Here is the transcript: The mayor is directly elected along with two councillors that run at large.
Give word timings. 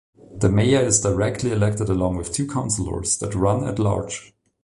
The 0.33 0.49
mayor 0.49 0.79
is 0.79 0.99
directly 1.01 1.51
elected 1.51 1.87
along 1.87 2.17
with 2.17 2.33
two 2.33 2.47
councillors 2.47 3.19
that 3.19 3.35
run 3.35 3.65
at 3.67 3.77
large. 3.77 4.33